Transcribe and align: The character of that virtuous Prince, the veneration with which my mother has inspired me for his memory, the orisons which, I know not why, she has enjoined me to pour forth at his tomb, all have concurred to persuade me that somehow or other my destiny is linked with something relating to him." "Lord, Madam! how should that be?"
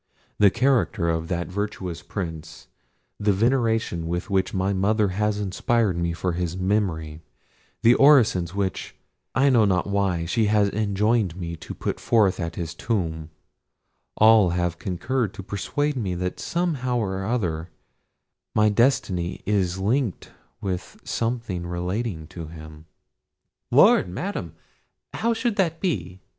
The 0.39 0.49
character 0.49 1.09
of 1.11 1.27
that 1.27 1.45
virtuous 1.47 2.01
Prince, 2.01 2.69
the 3.19 3.31
veneration 3.31 4.07
with 4.07 4.31
which 4.31 4.51
my 4.51 4.73
mother 4.73 5.09
has 5.09 5.39
inspired 5.39 5.95
me 5.95 6.11
for 6.11 6.31
his 6.31 6.57
memory, 6.57 7.21
the 7.83 7.93
orisons 7.93 8.55
which, 8.55 8.95
I 9.35 9.51
know 9.51 9.63
not 9.65 9.85
why, 9.85 10.25
she 10.25 10.45
has 10.47 10.69
enjoined 10.69 11.35
me 11.35 11.55
to 11.57 11.75
pour 11.75 11.93
forth 11.99 12.39
at 12.39 12.55
his 12.55 12.73
tomb, 12.73 13.29
all 14.17 14.49
have 14.49 14.79
concurred 14.79 15.35
to 15.35 15.43
persuade 15.43 15.95
me 15.95 16.15
that 16.15 16.39
somehow 16.39 16.97
or 16.97 17.23
other 17.23 17.69
my 18.55 18.69
destiny 18.69 19.43
is 19.45 19.77
linked 19.77 20.31
with 20.61 20.99
something 21.03 21.67
relating 21.67 22.25
to 22.29 22.47
him." 22.47 22.85
"Lord, 23.69 24.09
Madam! 24.09 24.55
how 25.13 25.35
should 25.35 25.57
that 25.57 25.79
be?" 25.79 26.21